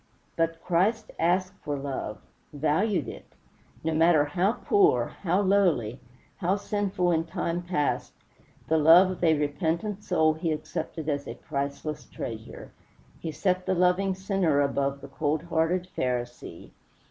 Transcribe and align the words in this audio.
But 0.35 0.63
Christ 0.63 1.11
asked 1.19 1.53
for 1.63 1.77
love 1.77 2.17
valued 2.51 3.07
it. 3.07 3.33
No 3.83 3.93
matter 3.93 4.25
how 4.25 4.53
poor, 4.53 5.05
how 5.21 5.41
lowly, 5.41 5.99
how 6.37 6.55
sinful 6.55 7.11
in 7.11 7.23
time 7.25 7.61
past, 7.61 8.11
the 8.67 8.79
love 8.79 9.11
of 9.11 9.23
a 9.23 9.37
repentant 9.37 10.03
soul 10.03 10.33
he 10.33 10.51
accepted 10.51 11.07
as 11.07 11.27
a 11.27 11.35
priceless 11.35 12.05
treasure. 12.07 12.71
He 13.19 13.31
set 13.31 13.67
the 13.67 13.75
loving 13.75 14.15
sinner 14.15 14.61
above 14.61 15.01
the 15.01 15.07
cold 15.07 15.43
hearted 15.43 15.87
Pharisee. 15.95 16.71